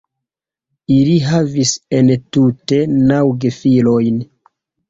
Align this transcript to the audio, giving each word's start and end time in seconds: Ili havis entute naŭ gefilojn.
Ili 0.95 1.17
havis 1.25 1.73
entute 1.99 2.81
naŭ 3.13 3.23
gefilojn. 3.45 4.19